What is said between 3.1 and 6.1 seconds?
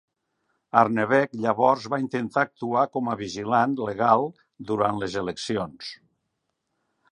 a vigilant legal durant les eleccions.